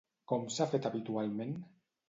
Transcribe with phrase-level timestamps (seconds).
[0.31, 1.57] Com s'ha fet habitualment?